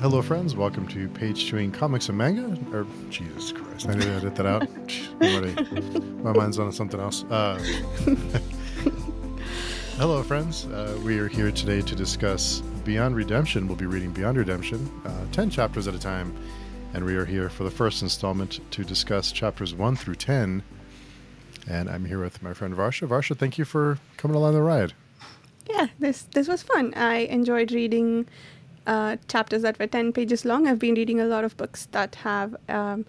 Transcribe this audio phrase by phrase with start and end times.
[0.00, 0.56] Hello, friends.
[0.56, 2.58] Welcome to Page Chewing Comics and Manga.
[2.72, 4.66] Or Jesus Christ, I need to edit that out.
[6.24, 7.24] My mind's on something else.
[7.24, 7.58] Uh,
[9.98, 10.64] hello, friends.
[10.64, 13.66] Uh, we are here today to discuss Beyond Redemption.
[13.66, 16.34] We'll be reading Beyond Redemption, uh, ten chapters at a time,
[16.94, 20.62] and we are here for the first installment to discuss chapters one through ten.
[21.68, 23.06] And I'm here with my friend Varsha.
[23.06, 24.94] Varsha, thank you for coming along the ride.
[25.68, 26.94] Yeah, this this was fun.
[26.94, 28.26] I enjoyed reading
[28.86, 30.66] uh, chapters that were 10 pages long.
[30.66, 33.06] I've been reading a lot of books that have, um,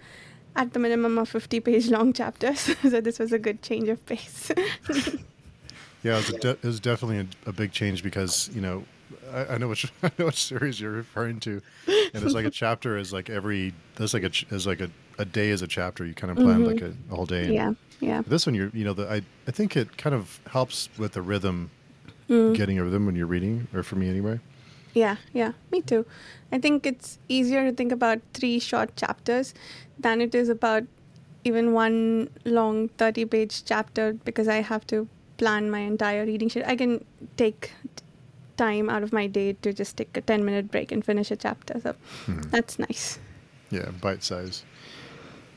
[0.55, 2.59] at the minimum, of 50 page long chapters.
[2.81, 4.51] so this was a good change of pace.
[6.03, 8.83] yeah, it was, de- it was definitely a, a, big change because, you know,
[9.31, 12.51] I, I, know which I know which series you're referring to, and it's like a
[12.51, 16.05] chapter is like every that's like a is like a, a day is a chapter.
[16.05, 16.65] You kind of plan mm-hmm.
[16.65, 17.51] like a, a, whole day.
[17.51, 18.23] Yeah, yeah.
[18.25, 21.21] This one, you're you know the I I think it kind of helps with the
[21.21, 21.71] rhythm,
[22.29, 22.55] mm.
[22.55, 24.39] getting a rhythm when you're reading, or for me anyway.
[24.93, 26.05] Yeah, yeah, me too.
[26.51, 29.53] I think it's easier to think about three short chapters
[29.97, 30.83] than it is about
[31.43, 36.63] even one long 30 page chapter because I have to plan my entire reading sheet.
[36.65, 37.03] I can
[37.37, 37.71] take
[38.57, 41.35] time out of my day to just take a 10 minute break and finish a
[41.35, 41.79] chapter.
[41.79, 42.41] So mm-hmm.
[42.49, 43.19] that's nice.
[43.71, 44.63] Yeah, bite size.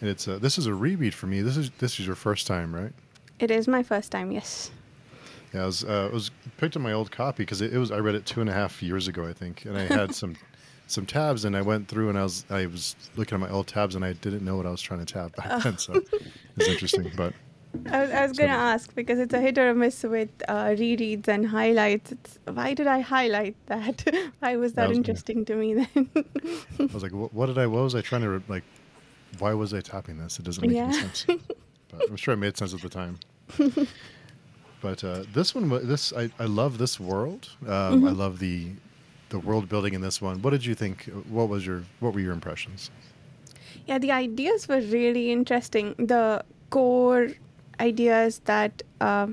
[0.01, 1.43] And it's a, this is a reread for me.
[1.43, 2.93] This is this is your first time, right?
[3.39, 4.71] It is my first time, yes.
[5.55, 7.99] Yeah, I was, uh, was picked up my old copy because it, it, was I
[7.99, 10.35] read it two and a half years ago, I think, and I had some
[10.89, 13.69] some tabs, and I went through and I was I was looking at my old
[13.69, 16.03] tabs, and I didn't know what I was trying to tab back then, so
[16.57, 17.11] it's interesting.
[17.17, 17.35] But
[17.91, 20.29] I was, I was going to ask because it's a hit or a miss with
[20.49, 22.11] uh, rereads and highlights.
[22.11, 24.05] It's, why did I highlight that?
[24.41, 25.45] why was that, that was interesting me.
[25.45, 26.11] to me then?
[26.81, 27.69] I was like, what, what, did I?
[27.69, 28.65] What was I trying to like?
[29.39, 30.41] Why was I tapping this?
[30.41, 30.87] It doesn't make yeah.
[30.87, 31.27] any sense.
[31.27, 33.21] But I'm sure it made sense at the time.
[34.85, 37.49] But uh, this one, this I, I love this world.
[37.63, 38.09] Um, mm-hmm.
[38.09, 38.69] I love the
[39.31, 40.43] the world building in this one.
[40.43, 41.05] What did you think?
[41.37, 42.91] What was your what were your impressions?
[43.87, 45.95] Yeah, the ideas were really interesting.
[45.97, 47.29] The core
[47.81, 49.29] ideas that uh,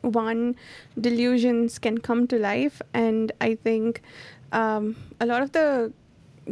[0.00, 0.56] one
[1.00, 4.02] delusions can come to life, and I think
[4.50, 5.92] um, a lot of the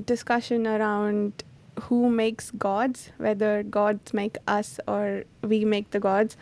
[0.06, 1.42] discussion around
[1.88, 6.36] who makes gods, whether gods make us or we make the gods.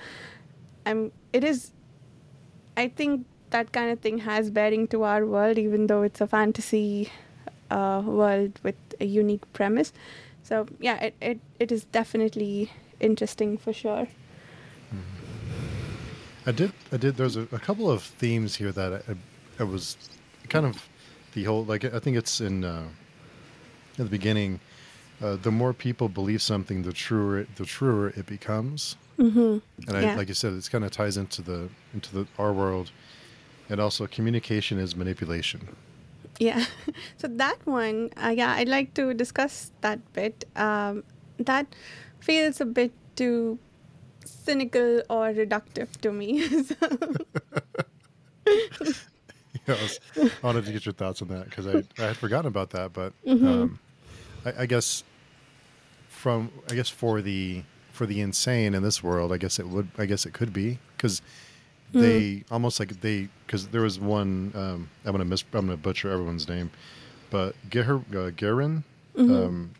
[0.84, 1.72] I'm, it is
[2.76, 6.26] I think that kind of thing has bearing to our world, even though it's a
[6.26, 7.10] fantasy
[7.70, 9.92] uh, world with a unique premise.
[10.42, 12.70] So yeah, it, it, it is definitely
[13.00, 14.08] interesting for sure.
[16.46, 16.72] I did.
[16.92, 17.16] I did.
[17.16, 19.16] There's a, a couple of themes here that I,
[19.58, 19.96] I, was
[20.48, 20.88] kind of
[21.34, 21.84] the whole like.
[21.84, 22.84] I think it's in uh,
[23.96, 24.60] the beginning.
[25.20, 28.96] Uh, the more people believe something, the truer the truer it becomes.
[29.18, 29.58] Mm-hmm.
[29.88, 32.90] And I, like you said, it kind of ties into the into the our world,
[33.68, 35.68] and also communication is manipulation.
[36.38, 36.64] Yeah,
[37.16, 40.44] so that one, uh, yeah, I'd like to discuss that bit.
[40.54, 41.02] Um,
[41.38, 41.66] that
[42.20, 43.58] feels a bit too
[44.24, 46.46] cynical or reductive to me.
[48.46, 52.16] yeah, I, was, I, wanted to get your thoughts on that because I, I had
[52.16, 53.46] forgotten about that, but mm-hmm.
[53.46, 53.78] um,
[54.44, 55.04] I, I guess
[56.08, 57.62] from I guess for the
[57.96, 59.88] for the insane in this world, I guess it would.
[59.96, 61.22] I guess it could be because
[61.94, 62.00] mm.
[62.02, 64.52] they almost like they because there was one.
[64.54, 65.44] Um, I'm gonna miss.
[65.54, 66.70] I'm gonna butcher everyone's name,
[67.30, 68.84] but Ger uh, Gerin.
[69.16, 69.34] Mm-hmm.
[69.34, 69.70] Um,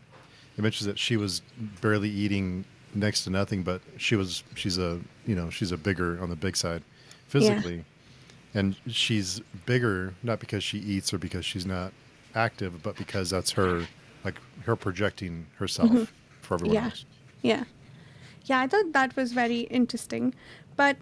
[0.57, 1.43] it mentions that she was
[1.79, 4.43] barely eating next to nothing, but she was.
[4.55, 6.81] She's a you know she's a bigger on the big side,
[7.27, 8.59] physically, yeah.
[8.59, 11.93] and she's bigger not because she eats or because she's not
[12.33, 13.85] active, but because that's her
[14.25, 16.03] like her projecting herself mm-hmm.
[16.41, 16.85] for everyone yeah.
[16.85, 17.05] else.
[17.43, 17.63] Yeah.
[18.47, 20.33] Yeah, I thought that was very interesting.
[20.75, 20.97] But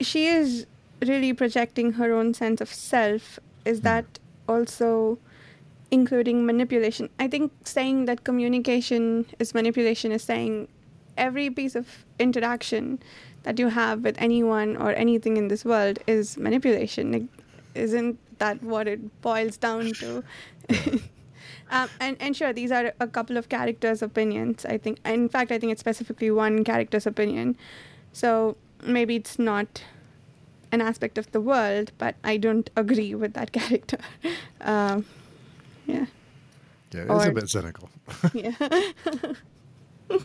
[0.00, 0.66] she is
[1.00, 3.38] really projecting her own sense of self.
[3.64, 3.84] Is hmm.
[3.84, 5.18] that also
[5.90, 7.08] including manipulation?
[7.18, 10.68] I think saying that communication is manipulation is saying
[11.16, 12.98] every piece of interaction
[13.42, 17.12] that you have with anyone or anything in this world is manipulation.
[17.12, 17.24] Like,
[17.74, 20.22] isn't that what it boils down to?
[21.72, 24.66] Um, and, and sure, these are a couple of characters' opinions.
[24.66, 27.56] I think, in fact, I think it's specifically one character's opinion.
[28.12, 29.82] So maybe it's not
[30.70, 33.98] an aspect of the world, but I don't agree with that character.
[34.60, 35.06] Um,
[35.86, 36.06] yeah.
[36.92, 37.88] Yeah, it's a bit cynical.
[38.34, 38.52] yeah.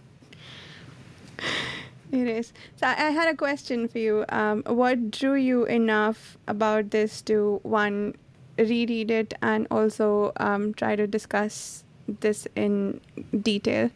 [2.10, 2.54] It is.
[2.78, 4.24] So I had a question for you.
[4.30, 8.16] Um, what drew you enough about this to one
[8.58, 13.02] reread it and also um, try to discuss this in
[13.42, 13.90] detail.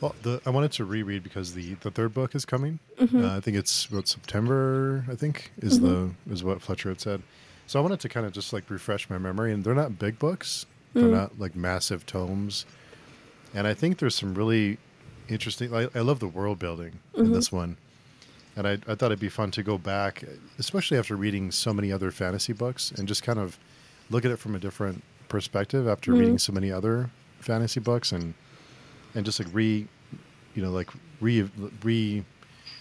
[0.00, 2.78] Well, the, I wanted to reread because the, the third book is coming.
[2.98, 3.24] Mm-hmm.
[3.24, 5.04] Uh, I think it's what September.
[5.10, 6.12] I think is mm-hmm.
[6.26, 7.22] the is what Fletcher had said.
[7.66, 10.18] So I wanted to kind of just like refresh my memory, and they're not big
[10.18, 12.66] books, They're not like massive tomes.
[13.54, 14.78] And I think there's some really
[15.28, 15.74] interesting.
[15.74, 17.76] I, I love the world building in this one,
[18.56, 20.24] and I, I thought it'd be fun to go back,
[20.58, 23.58] especially after reading so many other fantasy books, and just kind of
[24.10, 27.10] look at it from a different perspective after reading so many other
[27.40, 28.34] fantasy books, and
[29.14, 29.86] and just like re,
[30.54, 30.90] you know, like
[31.20, 31.48] re
[31.82, 32.24] re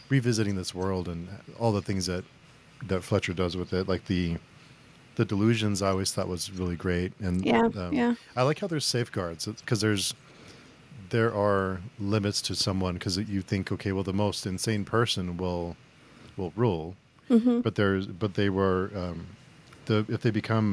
[0.09, 1.27] revisiting this world and
[1.59, 2.23] all the things that
[2.87, 4.37] that Fletcher does with it, like the
[5.15, 5.81] the delusions.
[5.81, 8.15] I always thought was really great, and Yeah, um, yeah.
[8.35, 10.13] I like how there's safeguards because there's
[11.15, 15.75] there are limits to someone because you think okay well the most insane person will
[16.37, 16.95] will rule
[17.29, 17.61] Mm-hmm.
[17.61, 19.19] but there's but they were um,
[19.85, 20.67] the if they become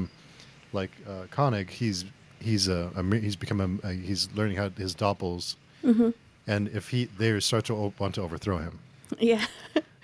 [0.72, 2.04] like uh, Koenig he's
[2.48, 5.44] he's a, a he's become a, a he's learning how his doppels
[5.84, 6.10] Mm-hmm.
[6.52, 8.74] and if he they start to want to overthrow him
[9.30, 9.44] Yeah.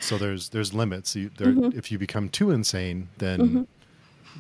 [0.09, 1.77] so there's there's limits you, there, Mm-hmm.
[1.81, 3.67] if you become too insane then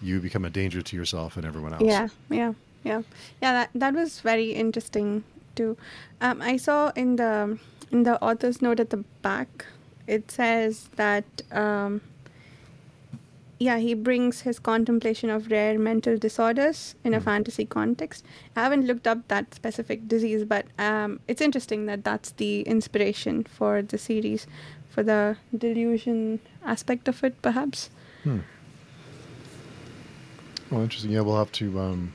[0.07, 2.09] you become a danger to yourself and everyone else Yeah,
[2.41, 2.53] yeah,
[2.85, 3.03] yeah,
[3.43, 3.53] yeah.
[3.57, 5.25] That that was very interesting
[5.57, 5.77] too.
[6.21, 7.59] Um, I saw in the
[7.91, 9.67] in the author's note at the back,
[10.07, 12.01] it says that um,
[13.59, 18.25] yeah, he brings his contemplation of rare mental disorders in a fantasy context.
[18.55, 23.45] I haven't looked up that specific disease, but um, it's interesting that that's the inspiration
[23.45, 24.47] for the series,
[24.91, 27.89] for the delusion aspect of it, perhaps.
[28.25, 28.41] Hmm.
[30.71, 31.13] Well, interesting.
[31.13, 32.15] Yeah, we'll have to um,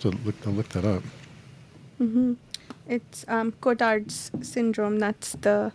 [0.00, 1.02] to look to look that up.
[2.00, 2.34] Hmm
[2.88, 4.98] It's um, Cotard's syndrome.
[4.98, 5.72] That's the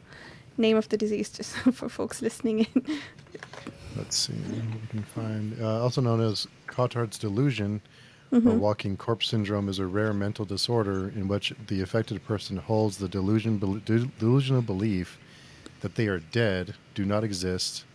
[0.57, 2.83] name of the disease, just for folks listening in.
[3.95, 5.55] Let's see what we can find.
[5.61, 7.81] Uh, also known as Cotard's delusion
[8.31, 8.59] or Mhm.
[8.59, 13.07] walking corpse syndrome is a rare mental disorder in which the affected person holds the
[13.07, 13.79] delusion bel-
[14.19, 15.17] delusional belief
[15.81, 17.85] that they are dead, do not exist,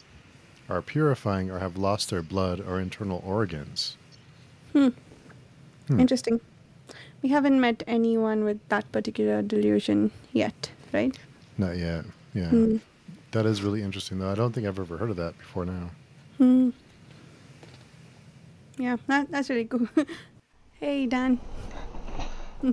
[0.69, 3.97] are purifying, or have lost their blood or internal organs.
[4.73, 4.89] Hmm.
[5.89, 6.01] Hmm.
[6.01, 6.41] Interesting.
[7.23, 11.17] We haven't met anyone with that particular delusion yet, right?
[11.59, 12.05] Not yet.
[12.35, 12.49] Yeah.
[12.49, 12.77] Hmm.
[13.33, 14.31] That is really interesting, though.
[14.31, 15.91] I don't think I've ever heard of that before now.
[16.39, 16.71] Hmm.
[18.79, 19.87] Yeah, that, that's really cool.
[20.81, 21.39] hey, Dan.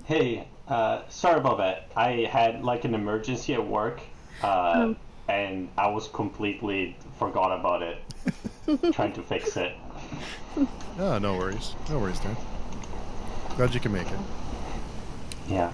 [0.03, 1.89] Hey, uh, sorry about that.
[1.95, 4.01] I had like an emergency at work,
[4.43, 4.95] uh, Oh.
[5.29, 7.97] and I was completely forgot about it.
[8.93, 9.71] trying to fix it.
[10.99, 11.73] Oh, no worries.
[11.89, 12.35] No worries, Dan.
[13.55, 14.19] Glad you can make it.
[15.47, 15.71] Yeah.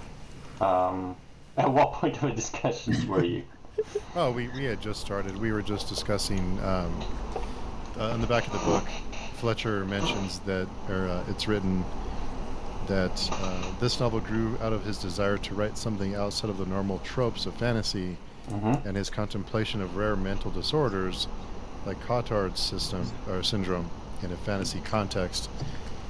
[0.62, 1.16] Um,
[1.58, 3.44] at what point of the discussions were you?
[4.16, 5.36] Oh, we, we had just started.
[5.36, 7.04] We were just discussing um,
[7.98, 8.88] uh, on the back of the book.
[9.38, 11.84] Fletcher mentions that, or uh, it's written
[12.88, 16.66] that uh, this novel grew out of his desire to write something outside of the
[16.68, 18.16] normal tropes of fantasy
[18.50, 18.86] Mm-hmm.
[18.86, 21.30] and his contemplation of rare mental disorders
[21.86, 23.90] like Cotard's system or syndrome
[24.22, 25.50] in a fantasy context.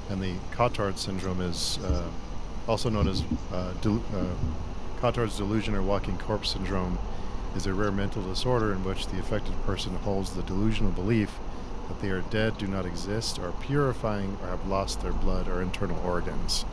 [0.10, 2.10] And the Cotard syndrome is uh,
[2.68, 4.26] also known as uh, del- uh,
[5.00, 6.98] Cotard's delusion or walking corpse syndrome
[7.56, 11.38] is a rare mental disorder in which the affected person holds the delusional belief
[11.90, 15.62] that they are dead, do not exist, are purifying, or have lost their blood or
[15.62, 16.64] internal organs.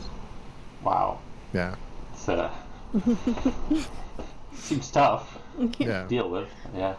[0.83, 1.19] Wow.
[1.53, 1.75] Yeah.
[2.13, 2.49] It's, uh,
[4.55, 5.37] seems tough
[5.77, 6.03] Yeah.
[6.03, 6.47] to deal with.
[6.73, 6.95] Yeah.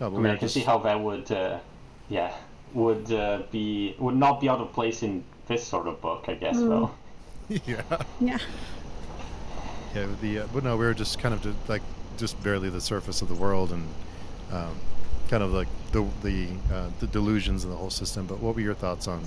[0.00, 1.58] No, I mean, were I can just- see how that would, uh,
[2.08, 2.34] yeah,
[2.74, 6.34] would uh, be would not be out of place in this sort of book, I
[6.34, 6.56] guess.
[6.56, 6.90] Though.
[7.48, 7.82] yeah.
[8.20, 8.38] Yeah.
[9.94, 11.82] Yeah, the uh, but no, we were just kind of just, like
[12.18, 13.88] just barely the surface of the world and
[14.52, 14.76] um,
[15.28, 18.26] kind of like the the uh, the delusions in the whole system.
[18.26, 19.22] But what were your thoughts on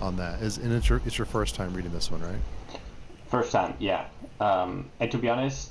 [0.00, 0.42] on that?
[0.42, 2.80] Is and it's your it's your first time reading this one, right?
[3.28, 4.06] First time, yeah.
[4.40, 5.70] Um, and to be honest,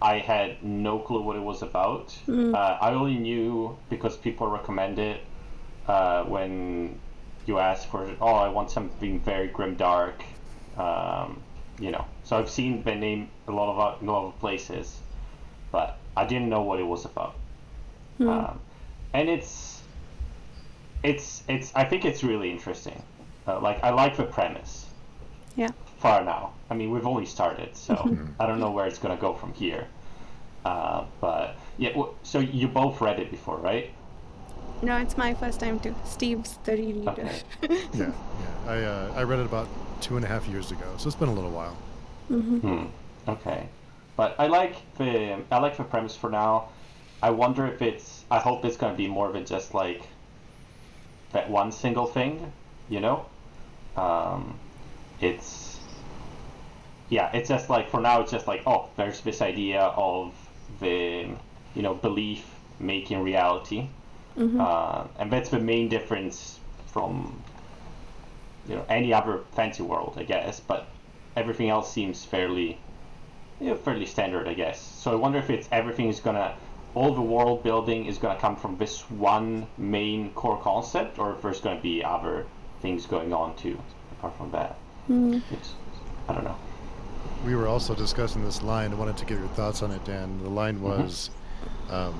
[0.00, 2.16] I had no clue what it was about.
[2.28, 5.20] Uh, I only knew because people recommend it
[5.86, 6.98] uh, when
[7.46, 10.24] you ask for, oh, I want something very grim dark.
[10.76, 11.42] Um,
[11.78, 15.00] you know, so I've seen the name a lot of a lot of places,
[15.72, 17.36] but I didn't know what it was about.
[18.26, 18.60] Um,
[19.14, 19.82] and it's
[21.04, 23.02] it's it's I think it's really interesting.
[23.46, 24.86] Uh, like I like the premise
[25.56, 25.70] Yeah.
[25.98, 26.54] far now.
[26.70, 29.88] I mean, we've only started, so I don't know where it's gonna go from here.
[30.64, 33.94] Uh, but yeah, w- so you both read it before, right?
[34.82, 35.94] No, it's my first time too.
[36.04, 37.08] Steve's the rereader.
[37.08, 37.42] Okay.
[37.94, 38.72] Yeah, yeah.
[38.72, 39.68] I uh, I read it about
[40.00, 41.76] two and a half years ago, so it's been a little while.
[42.28, 42.86] Hmm.
[43.28, 43.68] Okay.
[44.16, 46.68] But I like the I like the premise for now.
[47.22, 48.24] I wonder if it's.
[48.30, 50.02] I hope it's gonna be more of a just like
[51.32, 52.52] that one single thing,
[52.88, 53.26] you know.
[53.96, 54.58] Um,
[55.20, 55.78] it's
[57.08, 60.34] yeah, it's just like for now, it's just like oh, there's this idea of
[60.80, 61.28] the
[61.74, 62.44] you know belief
[62.80, 63.88] making reality,
[64.36, 67.40] uh, and that's the main difference from
[68.68, 70.60] you know any other fancy world, I guess.
[70.60, 70.86] But
[71.36, 72.78] everything else seems fairly
[73.60, 74.80] you know, fairly standard, I guess.
[74.80, 76.54] So I wonder if it's everything is gonna
[76.94, 81.42] all the world building is gonna come from this one main core concept, or if
[81.42, 82.46] there's gonna be other
[82.80, 83.78] things going on too
[84.12, 84.76] apart from that.
[85.08, 85.42] Mm.
[86.28, 86.56] I don't know.
[87.44, 88.92] We were also discussing this line.
[88.92, 90.42] I wanted to get your thoughts on it, Dan.
[90.42, 91.02] The line Mm-hmm.
[91.02, 91.30] was,
[91.90, 92.14] um,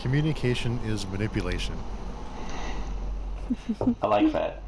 [0.00, 1.74] "Communication is manipulation."
[4.02, 4.62] I like that.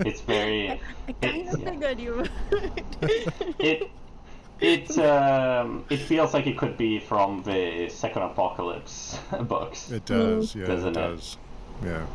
[0.00, 0.70] It's very
[1.08, 1.70] I kind it's- of yeah.
[1.70, 2.30] figured you would.
[3.58, 3.90] it
[4.60, 9.90] it um, it feels like it could be from the Second Apocalypse books.
[9.90, 10.54] It does.
[10.54, 11.08] Yeah, Doesn't it it?
[11.10, 11.36] does.
[11.84, 12.06] Yeah,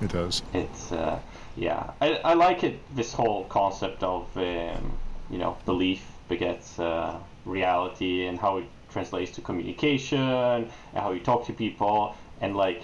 [0.00, 0.42] it does.
[0.54, 1.18] It's uh,
[1.56, 2.78] yeah, I, I like it.
[2.96, 4.92] This whole concept of um,
[5.30, 8.64] you know belief begets uh, reality and how it
[8.94, 10.20] translates to communication
[10.94, 12.80] and how you talk to people and like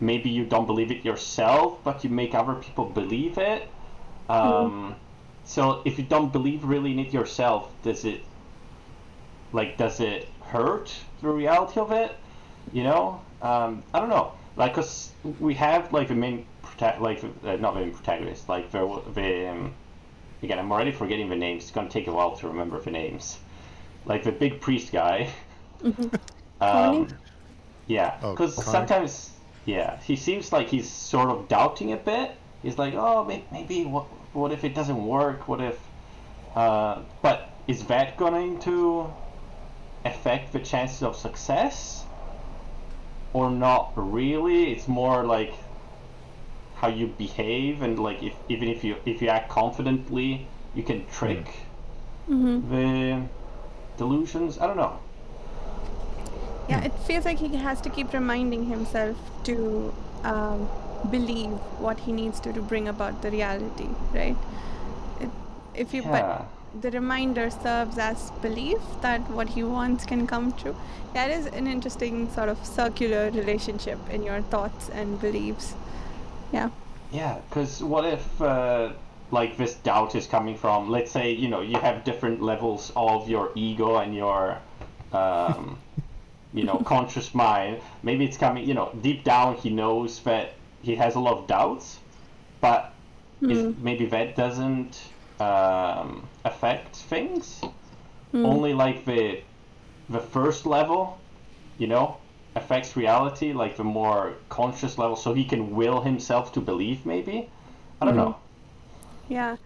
[0.00, 3.62] maybe you don't believe it yourself, but you make other people believe it.
[4.28, 4.96] Um,
[5.44, 8.20] So if you don't believe really in it yourself, does it
[9.52, 12.16] like does it hurt the reality of it?
[12.72, 14.32] You know, um, I don't know.
[14.56, 15.10] Like, cause
[15.40, 18.80] we have like the main prota- like uh, not the main protagonist, like the
[19.14, 19.74] the um,
[20.42, 21.64] again I'm already forgetting the names.
[21.64, 23.38] It's gonna take a while to remember the names.
[24.04, 25.32] Like the big priest guy.
[26.60, 27.18] um,
[27.86, 28.64] yeah, Oh, because Connor?
[28.70, 29.32] sometimes
[29.64, 32.40] yeah he seems like he's sort of doubting a bit.
[32.62, 35.48] He's like, oh, may- maybe what what if it doesn't work?
[35.48, 35.90] What if?
[36.54, 39.14] Uh, but is that going to
[40.04, 42.06] affect the chances of success?
[43.34, 44.72] Or not really?
[44.72, 45.68] It's more like
[46.74, 51.06] how you behave and like if even if you if you act confidently, you can
[51.06, 51.72] trick
[52.28, 52.62] Mhm.
[52.62, 53.30] the
[53.96, 54.58] delusions.
[54.58, 54.98] I don't know.
[56.68, 60.68] Yeah, it feels like he has to keep reminding himself to um,
[61.10, 64.36] believe what he needs to to bring about the reality, right?
[65.20, 65.30] It,
[65.74, 66.10] if you Yeah.
[66.10, 70.74] but the reminder serves as belief that what he wants can come true.
[71.12, 75.74] That is an interesting sort of circular relationship in your thoughts and beliefs.
[76.52, 76.70] Yeah.
[77.12, 78.92] Yeah, because what if uh,
[79.34, 83.28] like this doubt is coming from, let's say, you know, you have different levels of
[83.28, 84.58] your ego and your,
[85.12, 85.78] um,
[86.54, 87.82] you know, conscious mind.
[88.02, 91.46] Maybe it's coming, you know, deep down he knows that he has a lot of
[91.46, 91.98] doubts,
[92.60, 92.94] but
[93.42, 95.00] if maybe that doesn't
[95.40, 97.60] um, affect things.
[98.46, 99.42] Only like the
[100.08, 101.20] the first level,
[101.78, 102.18] you know,
[102.56, 107.06] affects reality, like the more conscious level, so he can will himself to believe.
[107.06, 107.48] Maybe
[108.00, 108.36] I don't know.
[109.28, 109.56] Yeah,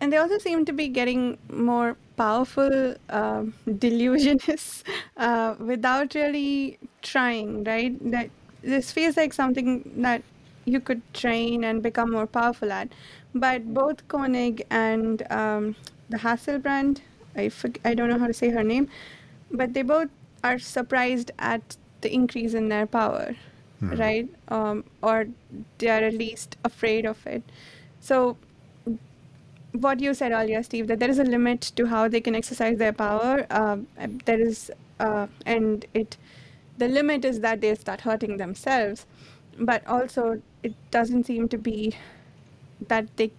[0.00, 4.82] and they also seem to be getting more powerful um, delusionists
[5.16, 7.94] uh, without really trying, right?
[8.10, 8.30] That
[8.62, 10.22] this feels like something that
[10.64, 12.88] you could train and become more powerful at.
[13.34, 15.76] But both Koenig and um,
[16.08, 17.00] the Hasselbrand,
[17.36, 18.88] I forget, I don't know how to say her name,
[19.50, 20.08] but they both
[20.42, 23.36] are surprised at the increase in their power,
[23.90, 24.28] right?
[24.48, 25.26] Um, or
[25.78, 27.42] they are at least afraid of it.
[28.00, 28.36] So
[29.74, 32.78] what you said earlier, Steve, that there is a limit to how they can exercise
[32.78, 33.46] their power.
[33.50, 36.16] And there is, uh, and it,
[36.78, 39.06] the limit is that they start hurting themselves,
[39.58, 41.94] but also it doesn't seem to be
[42.88, 43.32] that they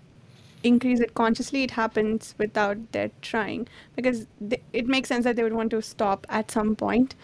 [0.63, 1.63] increase it consciously.
[1.63, 4.27] It happens without their trying because
[4.74, 7.15] it makes sense that they would want to stop at some point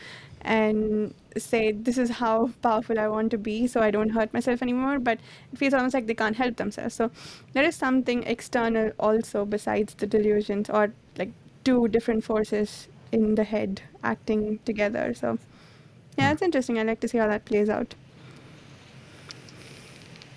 [0.44, 4.62] and say this is how powerful I want to be so I don't hurt myself
[4.62, 5.20] anymore but
[5.54, 7.12] it feels almost like they can't help themselves so
[7.54, 11.32] there is something external also besides the delusions or like
[11.64, 15.38] two different forces in the head acting together so
[16.18, 17.96] yeah it's interesting I like to see how that plays out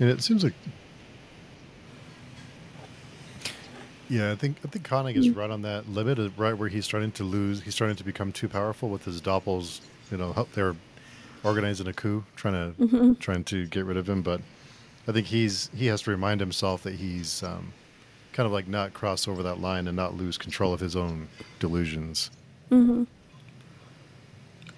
[0.01, 0.55] And it seems like,
[4.09, 5.37] yeah, I think I think Koenig is mm.
[5.37, 7.63] right on that limit, right where he's starting to lose.
[7.63, 9.81] He's starting to become too powerful with his doppels.
[10.11, 10.77] You know, help- they're
[11.45, 12.77] organizing a coup, trying to
[13.21, 14.23] trying to get rid of him.
[14.23, 14.41] But
[15.09, 17.75] I think he's he has to remind himself that he's um,
[18.33, 21.29] kind of like not cross over that line and not lose control of his own
[21.59, 22.31] delusions.
[22.71, 23.05] mm-hmm.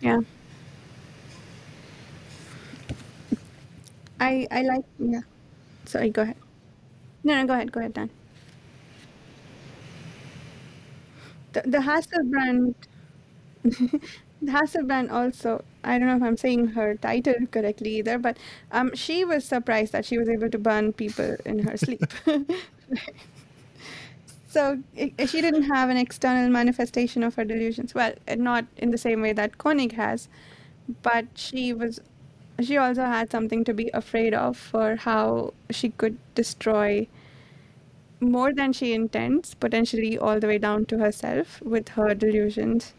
[0.00, 0.21] yeah
[4.21, 5.21] I I like yeah
[5.87, 6.37] sorry go ahead
[7.25, 8.11] no no go ahead go ahead Dan
[11.52, 12.75] the, the Hasselbrand
[13.64, 14.00] the
[14.49, 15.65] Hasselbrand also.
[15.85, 18.37] I don't know if I'm saying her title correctly either but
[18.73, 22.03] um she was surprised that she was able to burn people in her sleep.
[24.49, 27.95] So i- she didn't have an external manifestation of her delusions.
[27.95, 30.29] Well not in the same way that Koenig has
[31.03, 32.00] but she was
[32.62, 37.07] she also had something to be afraid of for how she could destroy
[38.21, 42.93] more than she intends, potentially all the way down to herself with her delusions.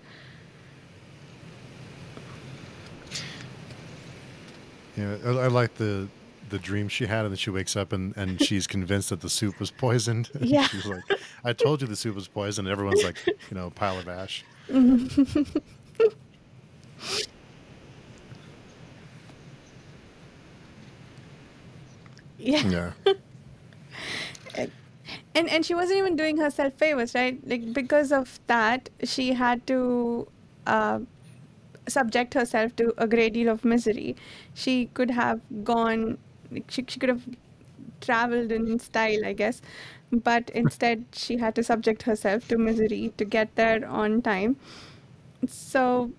[4.98, 6.10] Yeah, I, I like the
[6.50, 9.30] the dream she had, and then she wakes up and, and she's convinced that the
[9.30, 10.30] soup was poisoned.
[10.34, 10.68] And Yeah.
[10.68, 11.04] she's like,
[11.44, 13.18] "I told you the soup was poisoned." And everyone's like,
[13.50, 14.46] you know, pile of ash.
[22.40, 22.62] Yeah.
[22.70, 22.92] Yeah,
[25.36, 29.66] and and she wasn't even doing herself favors right like because of that she had
[29.68, 30.28] to
[30.66, 31.00] uh,
[31.88, 34.16] subject herself to a great deal of misery
[34.54, 36.18] she could have gone
[36.70, 37.24] she, she could have
[38.02, 39.62] traveled in style i guess
[40.12, 44.56] but instead she had to subject herself to misery to get there on time
[45.48, 46.12] so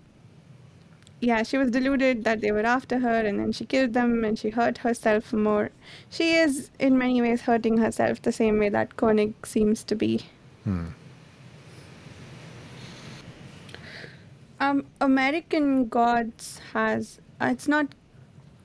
[1.21, 4.39] yeah, she was deluded that they were after her, and then she killed them and
[4.39, 5.71] she hurt herself more.
[6.11, 10.21] She is, in many ways, hurting herself the same way that Koenig seems to be.
[10.65, 10.87] Hmm.
[14.61, 17.87] Um, American Gods has, uh, it's not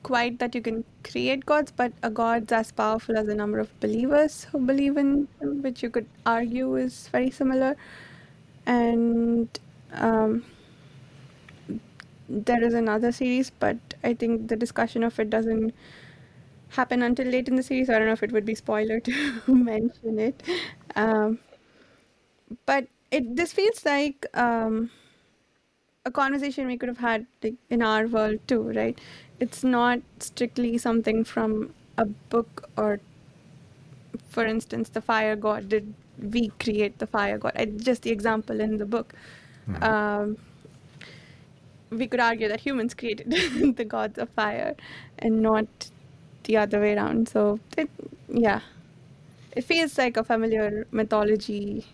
[0.03, 3.79] quite that you can create gods, but a god's as powerful as the number of
[3.79, 7.75] believers who believe in him, which you could argue is very similar.
[8.65, 9.49] And
[9.93, 10.43] um,
[12.29, 15.73] there is another series, but I think the discussion of it doesn't
[16.69, 17.89] happen until late in the series.
[17.89, 20.43] I don't know if it would be spoiler to mention it.
[20.95, 21.39] Um,
[22.65, 24.89] but it this feels like um,
[26.05, 28.99] a conversation we could have had like, in our world too, right?
[29.39, 32.99] It's not strictly something from a book or,
[34.29, 35.69] for instance, the fire god.
[35.69, 37.53] Did we create the fire god?
[37.55, 39.13] I, just the example in the book.
[39.81, 40.37] Um,
[41.89, 43.31] we could argue that humans created
[43.77, 44.75] the gods of fire
[45.19, 45.67] and not
[46.43, 47.29] the other way around.
[47.29, 47.89] So, it,
[48.27, 48.61] yeah,
[49.55, 51.85] it feels like a familiar mythology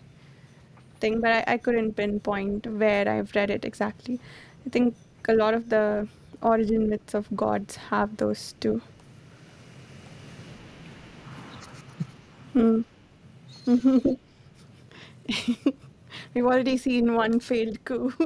[1.00, 4.20] thing, but I, I couldn't pinpoint where I've read it exactly.
[4.66, 4.94] I think
[5.28, 6.06] a lot of the
[6.42, 8.80] origin myths of gods have those too.
[12.52, 12.80] Hmm.
[16.34, 18.12] We've already seen one failed coup.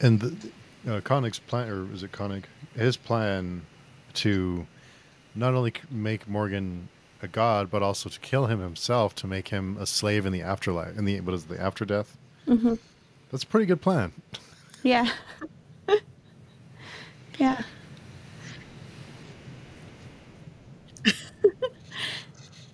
[0.00, 0.36] and the,
[0.88, 1.00] uh,
[1.46, 2.46] plan, or is it Koenig?
[2.76, 3.62] His plan
[4.14, 4.66] to
[5.34, 6.88] not only make Morgen
[7.24, 10.42] a god, but also to kill him himself to make him a slave in the
[10.42, 10.96] afterlife.
[10.96, 12.16] In the what is it, the after death?
[12.46, 12.78] Mhm.
[13.30, 14.12] That's a pretty good plan.
[14.84, 15.10] Yeah.
[17.38, 17.62] yeah.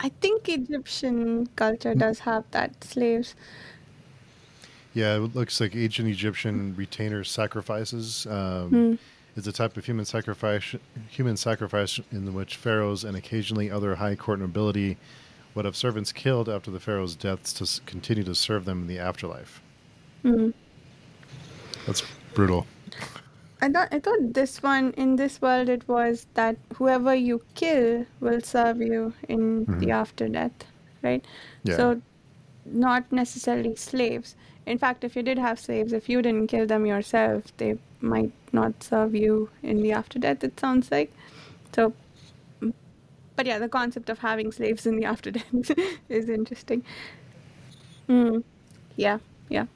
[0.01, 3.35] I think Egyptian culture does have that slaves.
[4.93, 8.95] Yeah, it looks like ancient Egyptian retainer sacrifices um, Hmm.
[9.37, 10.75] Is a type of human sacrifice.
[11.09, 14.97] Human sacrifice in which pharaohs and occasionally other high court nobility
[15.55, 18.99] would have servants killed after the pharaoh's deaths to continue to serve them in the
[18.99, 19.63] afterlife.
[20.23, 20.51] Hmm.
[21.87, 22.03] That's
[22.35, 22.67] brutal.
[23.63, 28.07] I thought I thought this one in this world it was that whoever you kill
[28.21, 29.93] will serve you in the Mhm.
[29.93, 30.65] after death,
[31.03, 31.25] right?
[31.65, 31.77] Yeah.
[31.77, 32.03] So
[32.65, 34.37] not necessarily slaves.
[34.67, 38.33] In fact, if you did have slaves, if you didn't kill them yourself, they might
[38.53, 40.43] not serve you in the after death.
[40.45, 41.13] It sounds like
[41.75, 41.93] so.
[43.37, 45.71] But yeah, the concept of having slaves in the after death
[46.09, 46.85] is interesting.
[48.09, 48.43] Mm.
[48.97, 49.67] Yeah, yeah.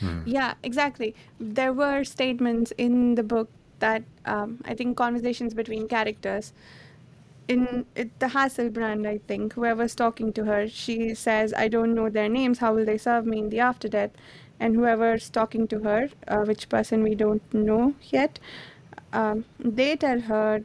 [0.00, 0.20] Hmm.
[0.26, 1.14] Yeah, exactly.
[1.40, 6.52] There were statements in the book that um, I think conversations between characters.
[7.46, 12.10] In it, the Hasselbrand, I think, whoever's talking to her, she says, I don't know
[12.10, 12.58] their names.
[12.58, 14.10] How will they serve me in the after death?
[14.60, 18.38] And whoever's talking to her, uh, which person we don't know yet,
[19.12, 20.62] um, they tell her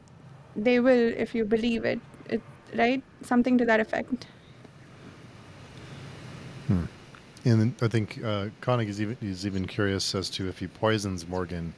[0.56, 2.42] they will if you believe it, it,
[2.74, 3.02] right?
[3.22, 4.26] Something to that effect.
[6.66, 6.84] Hmm.
[7.44, 11.26] And I think uh, Koenig is even is even curious as to if he poisons
[11.28, 11.74] Morgen,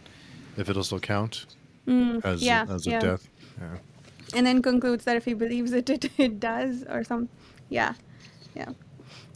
[0.56, 1.46] if it'll still count
[1.86, 3.00] Mm, as yeah, as a yeah.
[3.00, 3.28] death.
[3.60, 3.78] Yeah.
[4.34, 7.28] and then concludes that if he believes it, it, it does, or some,
[7.68, 7.94] yeah,
[8.54, 8.70] yeah.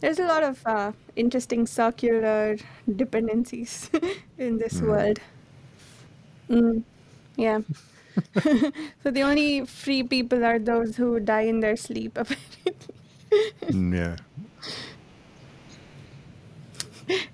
[0.01, 2.57] There's a lot of uh, interesting circular
[2.95, 3.89] dependencies
[4.37, 4.87] in this Mm.
[4.87, 5.19] world.
[6.49, 6.83] Mm,
[7.37, 7.59] yeah.
[9.03, 12.75] so the only free people are those who die in their sleep, apparently.
[13.69, 14.15] Mm, yeah.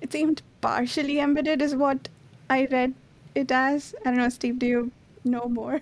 [0.02, 2.10] it seemed partially embedded, is what
[2.50, 2.94] I read
[3.36, 3.96] it as.
[4.06, 4.92] I don't know, Steve, do you
[5.24, 5.82] know more?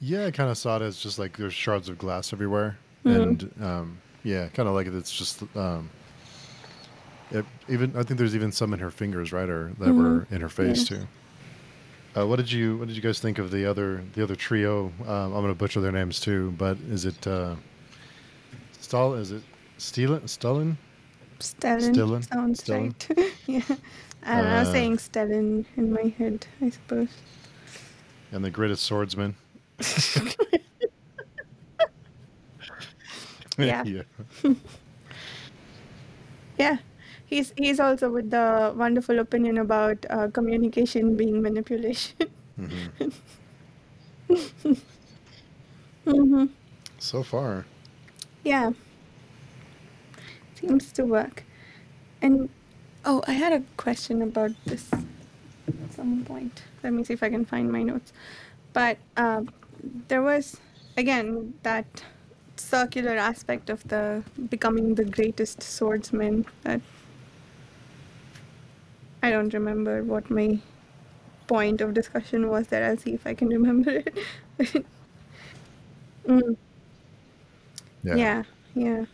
[0.00, 3.22] Yeah, I kind of saw it as just like there's shards of glass everywhere, Mhm.
[3.22, 5.88] and um, yeah, kind of like it's just um,
[7.30, 9.96] it, even I think there's even some in her fingers, right, or that Mhm.
[9.96, 10.98] were in her face Yeah.
[10.98, 11.06] too.
[12.16, 14.86] Uh, what did you What did you guys think of the other the other trio?
[15.06, 17.54] Um, I'm going to butcher their names too, but is it uh,
[18.82, 19.18] Stal?
[19.18, 19.42] Is it
[19.78, 20.26] Stalin?
[20.26, 20.76] Stalin?
[21.38, 21.94] Stellan.
[21.94, 22.22] Stellan?
[22.32, 22.94] Sounds Stellan?
[23.16, 23.32] right.
[23.46, 23.76] yeah.
[24.22, 27.10] I, don't know, I was Uh, saying Stalin in my head, I suppose.
[28.32, 29.36] and the greatest swordsman.
[33.62, 33.84] Yeah.
[33.84, 34.02] yeah.
[36.58, 36.78] Yeah.
[37.26, 42.28] He's he's also with the wonderful opinion about uh, communication being manipulation.
[42.58, 42.92] Mhm.
[46.04, 46.46] hmm
[46.98, 47.66] So far,
[48.44, 48.72] Yeah.
[50.54, 51.44] Seems to work.
[52.22, 52.48] And
[53.04, 56.62] oh, I had a question about this at some point.
[56.82, 58.12] Let me see if I can find my notes.
[58.72, 59.50] But um,
[60.08, 60.58] there was
[60.96, 62.04] again that
[62.58, 66.80] circular aspect of the becoming the greatest swordsman that
[69.22, 70.58] I don't remember what my
[71.46, 72.84] point of discussion was there.
[72.84, 74.16] I'll see if I can remember it.
[76.26, 76.56] mm.
[78.02, 78.14] yeah.
[78.14, 78.42] yeah
[78.74, 79.04] yeah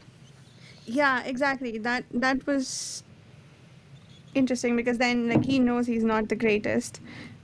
[0.87, 3.05] yeah exactly that that was
[4.35, 7.01] interesting because then like he knows he's not the greatest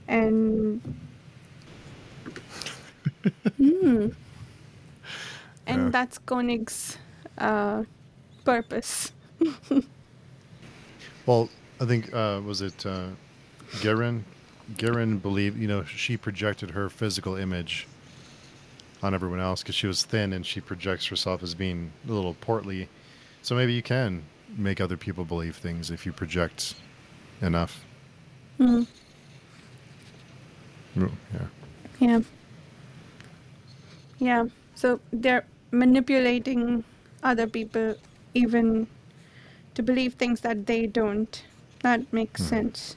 [0.07, 0.81] and
[3.57, 4.09] Hmm.
[5.69, 5.89] And Yeah.
[5.91, 6.97] that's Koenig's
[7.37, 7.83] uh,
[8.43, 9.11] purpose
[11.25, 13.09] Well, I think uh, was it uh,
[13.81, 14.25] Garen?
[14.77, 17.87] Garen believed, you know, she projected her physical image
[19.01, 22.33] on everyone else because she was thin and she projects herself as being a little
[22.41, 22.89] portly.
[23.41, 24.23] So maybe you can
[24.57, 26.75] make other people believe things if you project
[27.41, 27.85] enough.
[28.59, 28.87] Mm,
[30.95, 31.47] Yeah.
[31.99, 32.19] Yeah.
[34.19, 34.45] Yeah.
[34.75, 36.83] So they're manipulating
[37.23, 37.95] other people
[38.33, 38.87] even
[39.75, 41.43] to believe things that they don't.
[41.81, 42.49] That makes Mhm.
[42.49, 42.95] sense.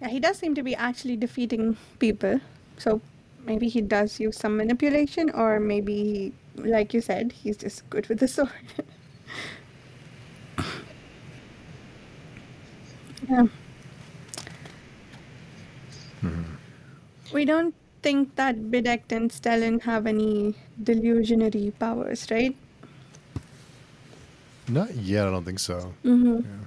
[0.00, 2.40] Yeah, he does seem to be actually defeating people.
[2.78, 3.00] So
[3.46, 8.18] maybe he does use some manipulation, or maybe, like you said, he's just good with
[8.20, 8.50] the sword.
[13.28, 13.46] yeah.
[16.22, 16.44] Mhm.
[17.32, 17.74] We don't
[18.06, 22.54] think that Bedeckt and Stellan have any delusionary powers, right?
[24.68, 25.26] Not yet.
[25.26, 25.92] I don't think so.
[26.04, 26.36] Mm-hmm.
[26.36, 26.66] Yeah.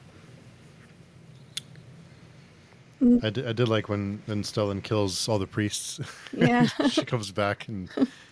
[3.01, 3.23] Mm.
[3.23, 6.01] I did, I did like when when Stellan kills all the priests.
[6.33, 6.65] Yeah.
[6.89, 7.89] she comes back and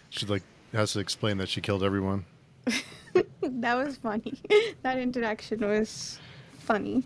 [0.09, 0.43] she like
[0.73, 2.25] has to explain that she killed everyone.
[3.41, 4.33] that was funny.
[4.81, 6.19] that interaction was
[6.59, 7.05] funny.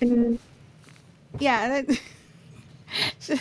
[0.00, 0.38] And
[1.40, 2.00] yeah, that,
[3.18, 3.34] so,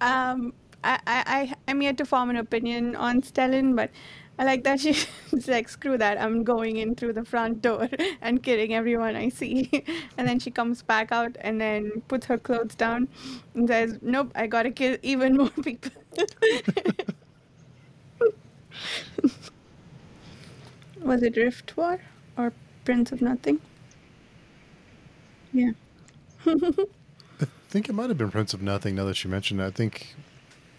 [0.00, 3.90] um, I, I, I'm yet to form an opinion on Stellan, but
[4.38, 5.06] I like that she's
[5.48, 7.88] like, screw that, I'm going in through the front door
[8.22, 9.84] and killing everyone I see.
[10.16, 13.08] and then she comes back out and then puts her clothes down
[13.54, 15.92] and says, nope, I gotta kill even more people.
[21.02, 22.00] Was it Rift War
[22.36, 22.52] or
[22.84, 23.60] Prince of Nothing?
[25.52, 25.72] Yeah.
[26.46, 28.94] I think it might have been Prince of Nothing.
[28.94, 30.14] Now that you mentioned it, I think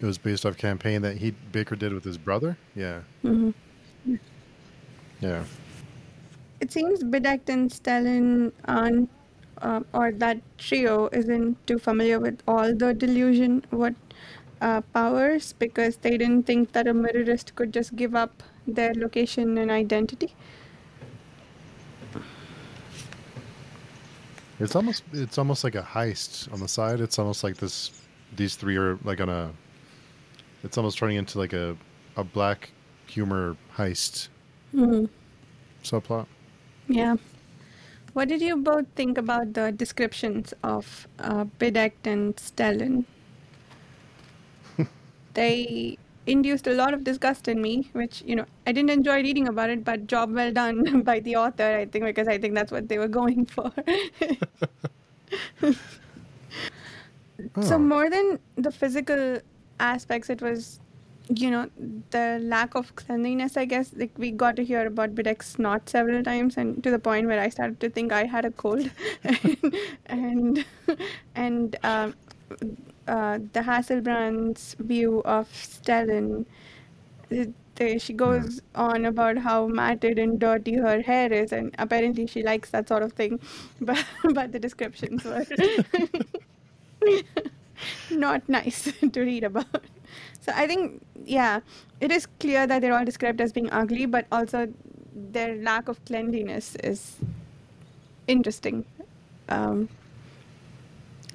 [0.02, 2.58] it was based off campaign that he Bakker did with his brother.
[2.74, 3.50] Yeah, hmm
[5.20, 5.44] yeah.
[6.60, 9.08] It seems Bedeckt and Stellan aren't,
[9.62, 13.94] uh, or that trio isn't too familiar with all the delusion what
[14.60, 19.58] uh, powers because they didn't think that a mirrorist could just give up their location
[19.58, 20.34] and identity.
[24.60, 27.00] It's almost it's almost like a heist on the side.
[27.00, 27.90] It's almost like this.
[28.36, 29.50] These three are like on a.
[30.62, 31.76] It's almost turning into like a
[32.16, 32.70] a black
[33.06, 34.28] humor heist
[34.72, 35.04] hmm
[35.82, 36.26] subplot.
[36.88, 37.16] Yeah.
[38.12, 41.44] What did you both think about the descriptions of uh,
[42.04, 43.06] and Stellan?
[45.34, 49.48] they induced a lot of disgust in me, which, you know, I didn't enjoy reading
[49.48, 52.72] about it, but job well done by the author, I think, because I think that's
[52.72, 53.72] what they were going for.
[57.60, 57.78] So Oh.
[57.78, 59.40] more than the physical
[59.82, 60.80] aspects, it was,
[61.28, 61.70] you know,
[62.10, 63.56] the lack of cleanliness.
[63.56, 66.98] I guess like we got to hear about Bedeckt's snot several times, and to the
[66.98, 68.90] point where I started to think I had a cold,
[70.06, 70.64] and
[71.34, 72.14] and um,
[73.08, 76.46] uh, the Hasselbrand's view of Stellan.
[77.30, 82.26] it- they, she goes on about how matted and dirty her hair is, and apparently
[82.26, 83.40] she likes that sort of thing.
[83.80, 85.46] But but the descriptions were
[88.10, 89.84] not nice to read about.
[90.40, 91.60] So I think, yeah,
[92.00, 94.72] it is clear that they're all described as being ugly, but also
[95.14, 97.16] their lack of cleanliness is
[98.26, 98.84] interesting.
[99.48, 99.88] Um,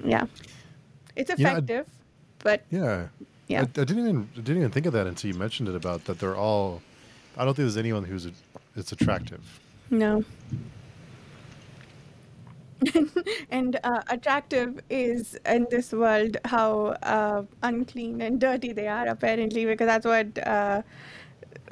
[0.04, 0.26] yeah,
[1.16, 1.86] it's You know, I- effective.
[2.40, 3.08] But Yeah.
[3.48, 3.60] Yeah.
[3.60, 6.04] I, I didn't even I didn't even think of that until you mentioned it about
[6.04, 6.82] that they're all.
[7.36, 8.32] I don't think there's anyone who's a,
[8.76, 9.40] it's attractive.
[9.90, 10.24] no.
[13.50, 19.64] and uh, attractive is in this world how uh, unclean and dirty they are apparently
[19.66, 20.82] because that's what uh,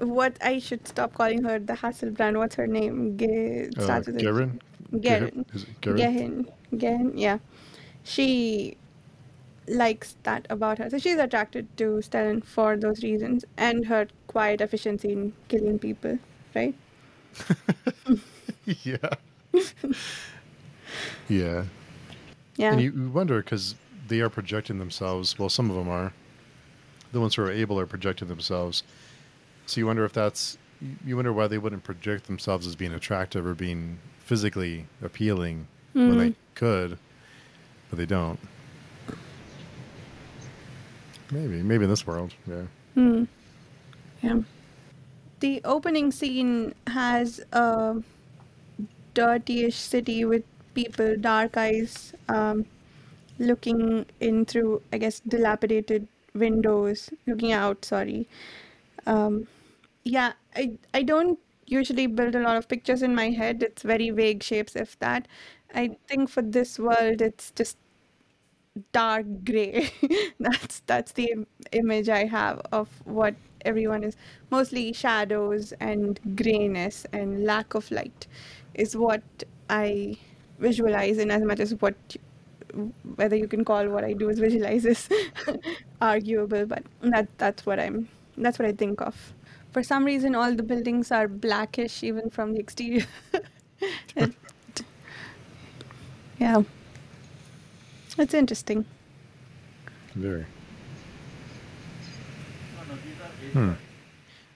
[0.01, 2.37] what I should stop calling her the Hasselbrand.
[2.39, 3.17] What's her name?
[3.19, 4.61] Ge- Uh, starts with a- Garen?
[5.01, 5.47] Garen.
[5.55, 5.99] Is it Garen?
[5.99, 6.47] Gehen.
[6.75, 7.39] Gehen, yeah.
[8.05, 8.77] She
[9.69, 10.91] likes that about her.
[10.91, 16.19] So she's attracted to Stellan for those reasons and her quiet efficiency in killing people,
[16.55, 16.75] right?
[18.85, 19.11] yeah.
[21.29, 21.65] yeah.
[22.57, 22.73] Yeah.
[22.73, 23.75] And you, wonder because
[24.09, 25.39] they are projecting themselves.
[25.39, 26.13] Well, some of them are.
[27.13, 28.83] The ones who are able are projecting themselves.
[29.67, 30.59] So you wonder if that's.
[31.05, 36.19] You wonder why they wouldn't project themselves as being attractive or being physically appealing when
[36.19, 36.99] they could,
[37.89, 38.39] but they don't.
[41.31, 42.63] Maybe, maybe in this world, yeah.
[42.95, 43.25] Hmm.
[44.23, 44.41] Yeah.
[45.41, 48.03] The opening scene has a
[49.15, 50.45] dirtyish city with
[50.77, 52.67] people, dark eyes, um,
[53.39, 58.29] looking in through, I guess, dilapidated windows, looking out, sorry.
[59.07, 59.47] Um,
[60.05, 63.63] yeah, I, I don't usually build a lot of pictures in my head.
[63.63, 65.29] It's very vague shapes, if that.
[65.75, 67.79] I think for this world, it's just
[68.93, 69.91] dark gray
[70.41, 73.35] that's that's the im- image i have of what
[73.65, 74.17] everyone is
[74.51, 78.27] mostly shadows and grayness and lack of light
[78.75, 79.23] is what
[79.71, 80.17] i
[80.59, 81.95] visualize in as much as what
[83.17, 85.09] whether you can call what i do is visualize is
[86.01, 89.33] arguable but that that's what i'm that's what i think of
[89.73, 93.07] for some reason all the buildings are blackish even from the exterior
[94.17, 94.35] It-
[96.39, 96.63] yeah
[98.19, 98.85] it's interesting.
[100.15, 100.47] Very.
[103.53, 103.73] Hmm.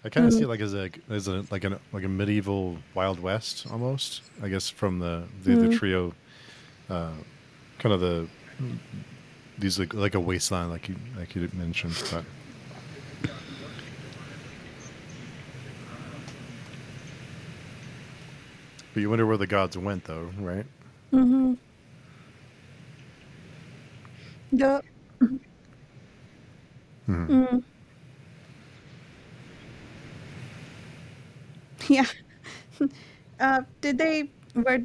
[0.04, 2.78] I kind of see it like as a as a like a like a medieval
[2.94, 4.22] Wild West almost.
[4.42, 6.14] I guess from the the, the trio,
[6.88, 7.12] uh,
[7.78, 8.26] kind of the
[9.58, 12.24] these like like a wasteland like you like you mentioned, but.
[18.92, 20.66] But you wonder where the gods went, though, right?
[21.12, 21.52] Mm-hmm.
[24.52, 24.82] The
[25.20, 25.40] Mhm.
[27.08, 27.64] mm.
[31.88, 32.06] Yeah.
[33.40, 34.80] uh, did they were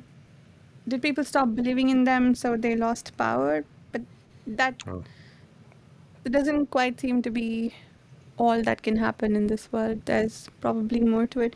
[0.88, 3.66] did people stop believing in them so they lost power?
[3.92, 4.02] But
[4.48, 5.04] that Oh.
[6.26, 7.74] it doesn't quite seem to be
[8.38, 10.02] all that can happen in this world.
[10.06, 11.56] There's probably more to it.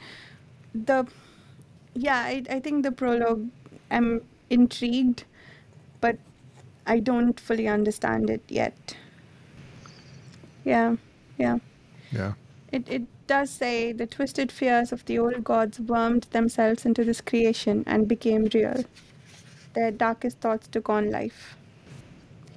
[0.73, 1.07] The
[1.93, 3.49] yeah, I, I think the prologue
[3.91, 5.25] I'm intrigued,
[6.01, 6.17] but
[6.87, 8.95] I don't fully understand it yet.
[10.63, 10.95] Yeah,
[11.37, 11.59] yeah.
[12.11, 12.33] Yeah.
[12.71, 17.21] It it does say the twisted fears of the old gods wormed themselves into this
[17.21, 18.83] creation and became real.
[19.75, 21.55] Their darkest thoughts took on life.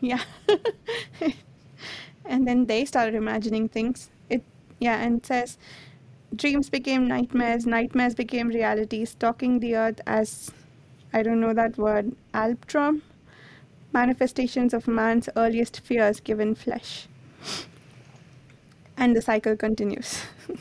[0.01, 0.23] Yeah.
[2.25, 4.09] and then they started imagining things.
[4.31, 4.43] It
[4.81, 5.59] yeah, and says
[6.35, 10.51] dreams became nightmares, nightmares became realities, stalking the earth as
[11.13, 13.03] I don't know that word, alptrom,
[13.93, 17.09] manifestations of man's earliest fears given flesh.
[18.97, 20.23] And the cycle continues.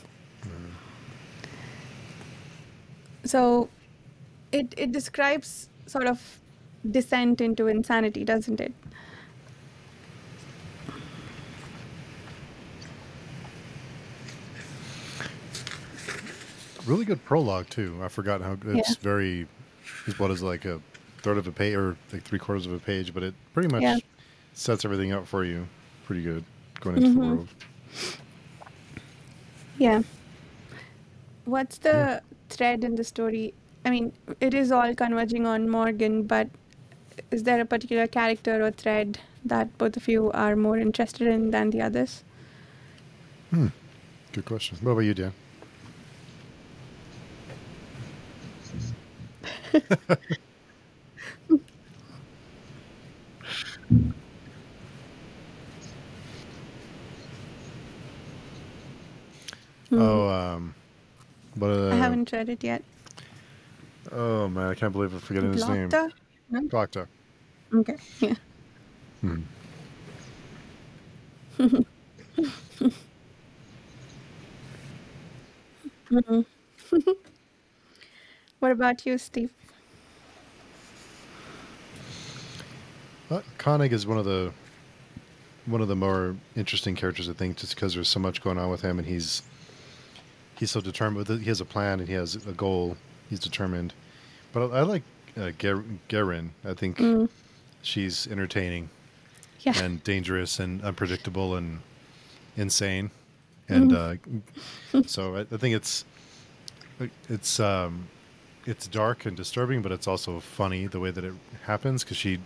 [3.26, 3.70] so
[4.52, 6.40] it it describes sort of
[6.90, 8.74] descent into insanity, doesn't it?
[16.86, 18.00] Really good prologue too.
[18.02, 18.96] I forgot how it's Yeah.
[19.02, 19.48] very.
[20.18, 20.82] What is like a
[21.22, 23.84] third of a page or like three quarters of a page, but it pretty much
[23.84, 23.98] Yeah.
[24.54, 25.68] sets everything up for you.
[26.06, 26.44] Pretty good
[26.80, 27.30] going into the Mhm.
[27.30, 27.48] world.
[29.82, 30.04] Yeah.
[31.46, 33.56] What's the thread in the story?
[33.84, 36.50] I mean, it is all converging on Morgen, but
[37.32, 41.50] is there a particular character or thread that both of you are more interested in
[41.50, 42.24] than the others?
[43.50, 43.70] Hmm.
[44.34, 44.78] Good question.
[44.84, 45.34] What about you, Dan?
[59.92, 60.74] Oh, um,
[61.58, 61.94] but uh, Hmm.
[61.94, 62.84] I haven't tried it yet.
[64.12, 65.90] Oh man, I can't believe I'm forgetting his name.
[65.90, 66.12] Glokta?
[66.50, 67.80] No?
[67.80, 67.96] Okay.
[68.20, 68.36] Yeah.
[69.22, 69.42] Hmm.
[78.60, 79.52] What about you, Steve?
[83.30, 84.52] Uh, Koenig is one of the
[85.66, 88.70] one of the more interesting characters, I think, just because there's so much going on
[88.70, 89.42] with him, and he's
[90.62, 91.28] he's so determined.
[91.28, 92.96] He has a plan and he has a goal.
[93.32, 93.94] He's determined.
[94.54, 95.02] But I, I like
[95.36, 96.50] uh, Ger- Gehirn.
[96.64, 97.28] I think Mm.
[97.82, 98.90] she's entertaining
[99.62, 99.74] Yeah.
[99.84, 101.80] and dangerous and unpredictable and
[102.56, 103.10] insane.
[103.70, 104.16] And uh,
[105.08, 106.06] so I, I think it's
[107.28, 108.08] it's um,
[108.68, 111.34] it's dark and disturbing, but it's also funny the way that it
[111.66, 112.38] happens because she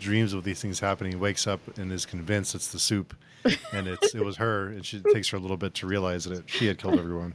[0.00, 3.14] dreams of these things happening, wakes up and is convinced it's the soup,
[3.72, 6.24] and it's it was her, and she it takes her a little bit to realize
[6.24, 7.34] that it, she had killed everyone,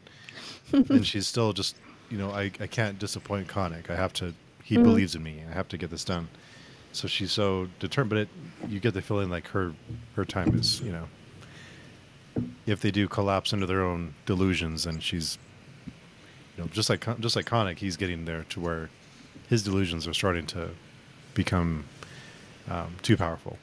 [0.71, 1.75] and she's still just
[2.09, 3.89] you know I I can't disappoint Konig.
[3.89, 4.33] I have to.
[4.63, 5.43] He believes in me.
[5.47, 6.27] I have to get this done.
[6.91, 9.73] So she's so determined, but it, you get the feeling like her
[10.15, 11.07] her time is you know
[12.65, 15.37] if they do collapse into their own delusions, and she's
[15.85, 18.89] you know just like just like Konig, he's getting there to where
[19.49, 20.69] his delusions are starting to
[21.33, 21.85] become
[22.69, 23.57] um, too powerful.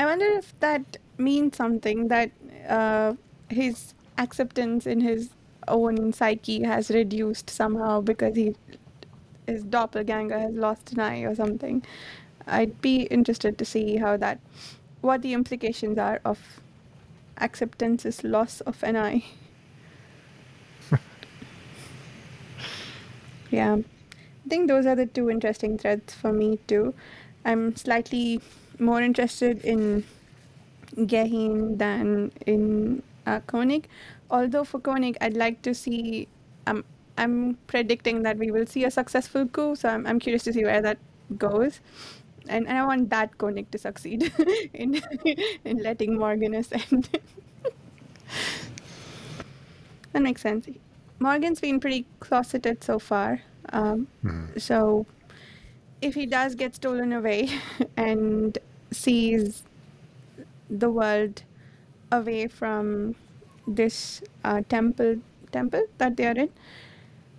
[0.00, 2.30] I wonder if that means something that
[2.66, 3.14] uh,
[3.50, 5.28] his acceptance in his
[5.68, 8.54] own psyche has reduced somehow because he
[9.46, 11.84] his doppelganger has lost an eye or something.
[12.46, 14.40] I'd be interested to see how that
[15.02, 16.38] what the implications are of
[17.36, 19.24] acceptance's loss of an eye.
[23.50, 23.76] yeah.
[23.76, 26.94] I think those are the two interesting threads for me too.
[27.44, 28.40] I'm slightly
[28.80, 30.04] more interested in
[30.96, 33.84] Gehirn than in uh, Konig.
[34.30, 36.28] Although for Konig, I'd like to see.
[36.66, 36.84] Um,
[37.18, 40.64] I'm predicting that we will see a successful coup, so I'm, I'm curious to see
[40.64, 40.98] where that
[41.36, 41.80] goes.
[42.48, 44.32] And, and I want that Konig to succeed
[44.74, 45.00] in
[45.64, 47.08] in letting Morgen ascend.
[50.12, 50.68] that makes sense.
[51.18, 53.40] Morgen's been pretty closeted so far.
[53.72, 54.08] Um,
[54.56, 55.06] So
[56.00, 57.48] if he does get stolen away
[57.96, 58.58] and
[58.92, 59.62] sees
[60.68, 61.42] the world
[62.12, 63.14] away from
[63.66, 65.16] this uh, temple
[65.52, 66.50] temple that they are in,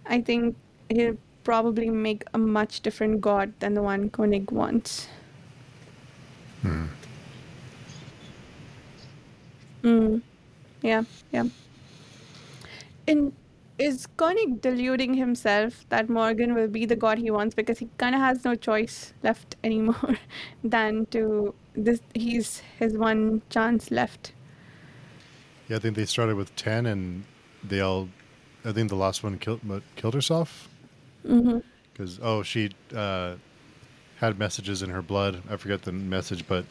[0.06, 0.56] I think
[0.90, 5.08] he'll probably make a much different god than the one Konig wants.
[6.62, 6.86] Hmm.
[9.84, 10.22] Mm.
[10.82, 11.46] Yeah, yeah.
[13.08, 13.34] And
[13.82, 18.16] is Konig deluding himself that Morgen will be the god he wants because he kind
[18.16, 20.18] of has no choice left anymore
[20.64, 22.02] than to this?
[22.14, 24.34] He's his one chance left.
[25.68, 27.24] Yeah, I think they started with ten, and
[27.64, 28.10] they all.
[28.64, 29.62] I think the last one killed
[29.96, 30.70] killed herself
[31.24, 33.36] because oh she uh,
[34.18, 35.42] had messages in her blood.
[35.50, 36.66] I forget the message, but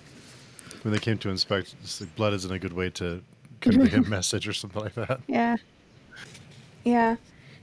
[0.83, 3.23] when they came to inspect, like blood isn't a good way to
[3.61, 5.20] convey a message or something like that.
[5.27, 5.57] Yeah.
[6.85, 7.16] Yeah.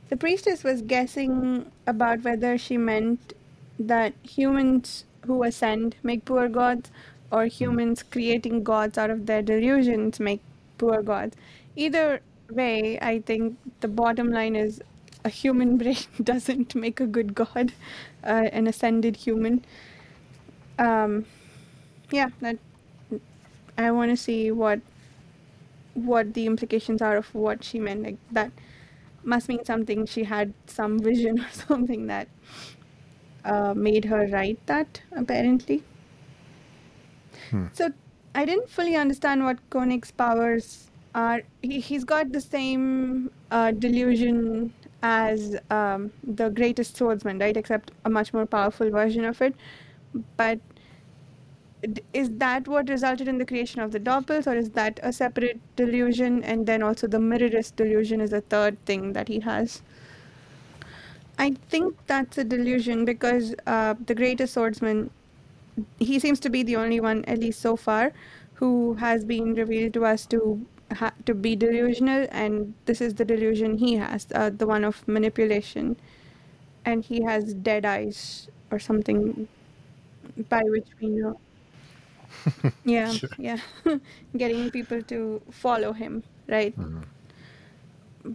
[0.09, 3.33] The priestess was guessing about whether she meant
[3.79, 6.89] that humans who ascend make poor gods
[7.31, 10.41] or humans creating gods out of their delusions make
[10.77, 11.35] poor gods.
[11.75, 14.81] Either way, I think the bottom line is
[15.25, 17.73] a human brain doesn't make a good god,
[18.23, 19.65] uh, an ascended human.
[20.79, 21.25] Um,
[22.11, 22.57] yeah, that
[23.77, 24.81] I want to see what
[25.93, 28.03] what the implications are of what she meant.
[28.03, 28.51] Like that
[29.23, 30.05] must mean something.
[30.05, 32.27] She had some vision or something that
[33.45, 35.01] uh, made her write that.
[35.15, 35.83] Apparently.
[37.73, 37.89] So
[38.35, 41.41] I didn't fully understand what Konig's powers are.
[41.61, 47.55] He he's got the same uh, delusion as um, the greatest swordsman, right?
[47.55, 49.55] Except a much more powerful version of it.
[50.37, 50.59] But
[52.13, 55.59] is that what resulted in the creation of the doppels or is that a separate
[55.75, 59.81] delusion and then also the mirrorist delusion is a third thing that he has?
[61.39, 65.11] I think that's a delusion because uh, the greatest swordsman
[65.99, 68.13] he seems to be the only one at least so far
[68.55, 73.25] who has been revealed to us to ha- to be delusional and this is the
[73.25, 75.97] delusion he has uh, the one of manipulation.
[76.85, 79.47] And he has dead eyes or something
[80.49, 81.39] by which we know
[82.85, 83.59] yeah yeah.
[84.37, 86.73] Getting people to follow him right?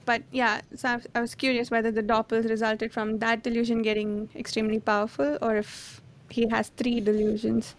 [0.04, 3.82] But yeah so I was, I was curious whether the doppels resulted from that delusion
[3.82, 7.74] getting extremely powerful or if he has three delusions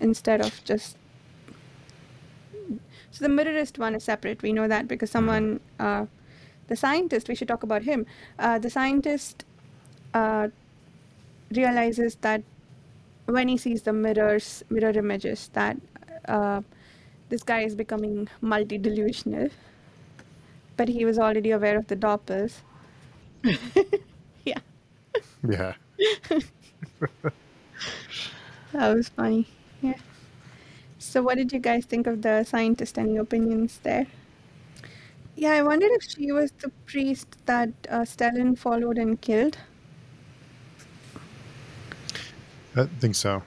[0.00, 0.96] instead of just
[3.10, 4.42] so the mirrorist one is separate.
[4.42, 6.06] We know that because someone uh,
[6.68, 8.06] the scientist we should talk about him.
[8.38, 9.44] Uh, the scientist
[10.14, 10.48] uh,
[11.54, 12.42] realizes that
[13.32, 15.76] when he sees the mirrors mirror images that
[16.28, 16.60] uh,
[17.30, 19.48] this guy is becoming multi-delusional
[20.76, 22.62] but he was already aware of the doppels
[24.44, 24.58] yeah
[25.48, 25.74] Yeah.
[28.72, 29.46] that was funny
[29.82, 29.94] yeah
[30.98, 32.98] So, what did you guys think of the scientist?
[32.98, 34.06] Any opinions there?
[35.36, 39.58] Yeah, I wondered if she was the priest that uh, Stehlen followed and killed.
[42.74, 43.42] I think so.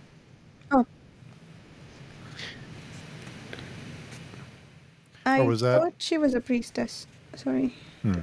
[0.71, 0.85] Oh,
[5.25, 5.81] I was that?
[5.81, 7.07] thought she was a priestess.
[7.35, 7.73] Sorry.
[8.03, 8.19] Hmm.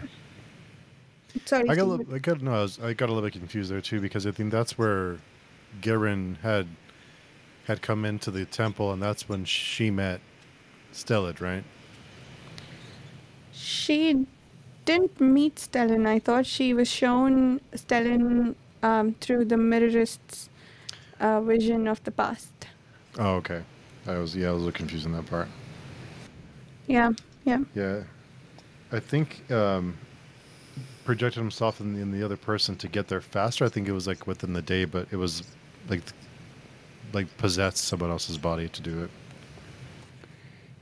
[1.45, 3.39] Sorry, I got, a little, I got no, I, was, I got a little bit
[3.39, 5.19] confused there too because I think that's where
[5.81, 6.69] Gehirn had
[7.65, 10.21] had come into the temple, and that's when she met
[10.93, 11.65] Stellid, right?
[13.53, 14.27] She
[14.85, 16.07] didn't meet Stehlen.
[16.07, 20.51] I thought she was shown Stehlen um, through the mirrorist's
[21.23, 22.53] uh, vision of the past.
[23.19, 23.63] Oh, okay.
[24.07, 25.49] I was yeah, I was a little confused in that part.
[26.87, 27.13] Yeah,
[27.45, 27.61] yeah.
[27.75, 28.03] Yeah,
[28.91, 29.97] I think um,
[31.05, 33.65] projected himself in the, in the other person to get there faster.
[33.65, 35.45] I think it was like within the day, but it was
[35.89, 36.03] like
[37.13, 39.11] like possessed someone else's body to do it.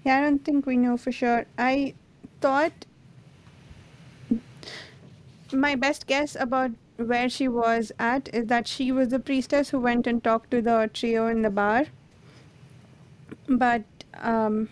[0.05, 1.45] Yeah, I don't think we know for sure.
[1.59, 1.95] I
[2.41, 2.73] thought
[5.53, 6.71] my best guess about
[7.07, 10.63] where she was at is that she was the priestess who went and talked to
[10.63, 11.87] the trio in the bar.
[13.49, 13.85] But
[14.15, 14.69] um,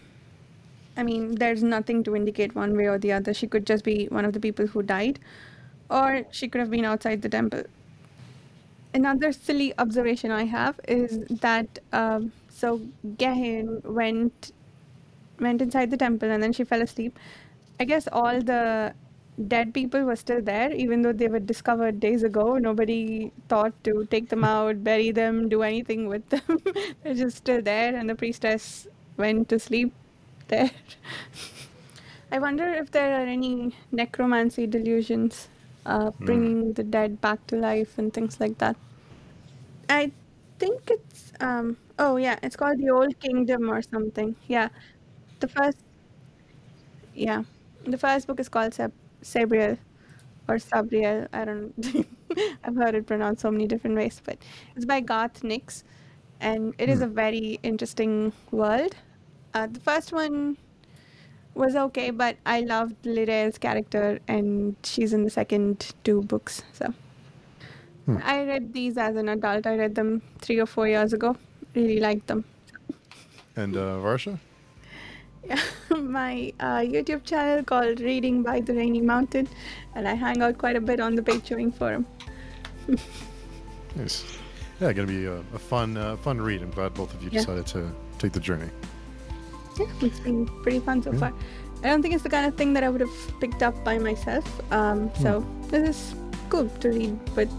[0.96, 3.32] I mean, there's nothing to indicate one way or the other.
[3.32, 5.18] She could just be one of the people who died,
[5.90, 7.64] or she could have been outside the temple.
[8.94, 14.52] Another silly observation I have is that um, so Gehirn went
[15.40, 17.18] went inside the temple and then she fell asleep.
[17.80, 18.94] I guess all the
[19.46, 22.58] dead people were still there, even though they were discovered days ago.
[22.58, 26.60] Nobody thought to take them out, bury them, do anything with them.
[27.02, 28.86] They're just still there, and the priestess
[29.16, 29.92] went to sleep
[30.48, 30.70] there.
[32.32, 35.48] I wonder if there are any necromancy delusions,
[35.86, 38.76] uh, bringing the dead back to life and things like that.
[39.88, 40.12] I
[40.58, 44.36] think it's um oh yeah, it's called the Old Kingdom or something.
[44.46, 44.68] Yeah.
[45.40, 45.78] The first
[47.14, 47.44] yeah.
[47.84, 48.92] The first book is called Sab-
[49.22, 49.78] Sabriel
[50.48, 51.28] or Sabriel.
[51.32, 52.06] I don't
[52.64, 54.38] I've heard it pronounced so many different ways, but
[54.76, 55.84] it's by Garth Nix
[56.40, 58.94] and it is a very interesting world.
[59.54, 60.56] Uh, the first one
[61.54, 66.94] was okay, but I loved Lirael's character and she's in the second two books, so
[68.22, 69.66] I read these as an adult.
[69.66, 71.36] I read them three or four years ago.
[71.74, 72.44] Really liked them.
[73.54, 74.38] And uh, Varsha?
[75.48, 75.60] Yeah,
[75.96, 79.48] my uh, YouTube channel called Reading by the Rainy Mountain,
[79.94, 82.06] and I hang out quite a bit on the PageChewing forum.
[83.96, 84.24] Nice.
[84.80, 86.62] Yeah, gonna be a, a fun uh, fun read.
[86.62, 87.40] I'm glad both of you Yeah.
[87.40, 88.68] decided to take the journey.
[89.78, 91.18] Yeah, it's been pretty fun so Yeah.
[91.18, 91.32] far.
[91.82, 93.98] I don't think it's the kind of thing that I would have picked up by
[93.98, 94.44] myself.
[94.72, 96.14] Um, so this is
[96.48, 97.50] cool to read with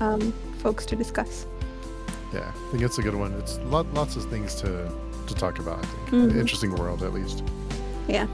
[0.00, 1.46] um, folks to discuss.
[2.34, 3.32] Yeah, I think it's a good one.
[3.34, 4.90] It's lot, lots of things to
[5.28, 5.78] to talk about.
[5.78, 6.36] I think Mhm.
[6.40, 7.42] interesting world at least.
[8.08, 8.26] Yeah.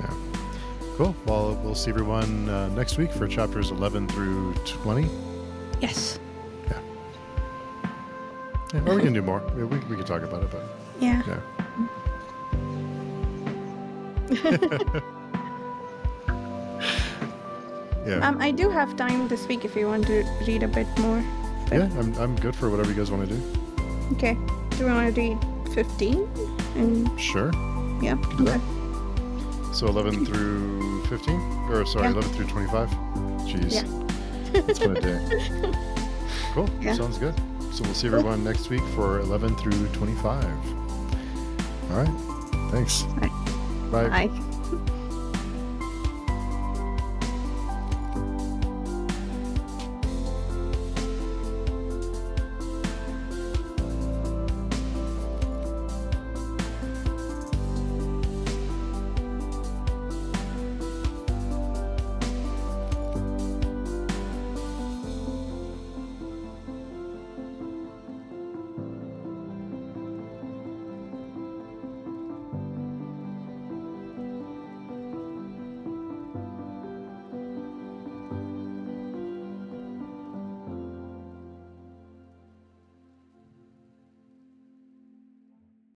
[0.00, 0.10] Yeah.
[0.96, 1.14] Cool.
[1.26, 5.08] Well, we'll see everyone uh, next week for chapters 11 through 20.
[5.80, 6.18] Yes.
[6.70, 6.78] Yeah.
[8.74, 9.42] yeah or we can do more.
[9.56, 10.62] We, we, we can talk about it, but
[11.00, 11.22] Yeah.
[11.26, 11.40] yeah.
[18.06, 18.26] yeah.
[18.28, 21.22] Um, I do have time this week if you want to read a bit more.
[21.68, 23.42] but- yeah, I'm, I'm good for whatever you guys want to do.
[24.12, 24.36] Okay.
[24.76, 25.38] Do we want to read
[25.74, 26.28] 15?
[26.76, 27.50] And Sure.
[28.00, 28.16] yeah.
[28.40, 28.60] Okay.
[29.72, 31.34] So 11 through 15?
[31.68, 32.12] Or sorry, Yeah.
[32.12, 32.88] 11 through 25?
[33.48, 33.72] Jeez.
[33.72, 34.60] Yeah.
[34.68, 35.72] It's been a day.
[36.54, 36.68] Cool.
[36.80, 36.94] Yeah.
[36.94, 37.34] Sounds good.
[37.72, 40.44] So we'll see everyone next week for 11 through 25.
[41.90, 42.70] All right.
[42.70, 43.02] Thanks.
[43.02, 43.28] Bye.
[43.90, 44.08] Bye.
[44.28, 44.53] Bye.